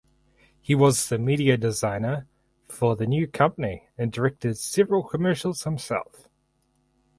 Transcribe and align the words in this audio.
He 0.59 0.73
was 0.73 1.09
the 1.09 1.19
media 1.19 1.57
designer 1.57 2.27
for 2.67 2.95
the 2.95 3.05
new 3.05 3.27
company 3.27 3.87
and 3.99 4.11
directed 4.11 4.57
several 4.57 5.03
commercials 5.03 5.63
himself. 5.63 6.27